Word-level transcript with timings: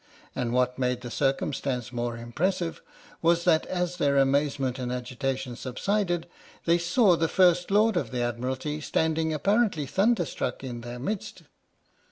And 0.35 0.51
what 0.51 0.79
made 0.79 1.01
the 1.01 1.11
circumstance 1.11 1.93
more 1.93 2.17
impressive 2.17 2.81
was 3.21 3.43
that 3.43 3.67
as 3.67 3.97
their 3.97 4.17
amazement 4.17 4.79
and 4.79 4.91
agitation 4.91 5.55
subsided, 5.55 6.25
they 6.65 6.79
saw 6.79 7.15
the 7.15 7.27
First 7.27 7.69
Lord 7.69 7.95
of 7.95 8.09
the 8.09 8.23
Admiralty 8.23 8.81
standing, 8.81 9.31
apparently 9.31 9.85
thunder 9.85 10.25
struck, 10.25 10.63
in 10.63 10.81
their 10.81 10.97
midst! 10.97 11.43